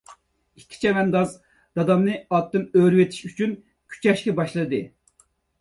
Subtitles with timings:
[0.61, 1.35] ئىككى چەۋەنداز
[1.79, 3.55] دادامنى ئاتتىن ئۆرۈۋېتىش ئۈچۈن
[3.95, 4.85] كۈچەشكە باشلىدى.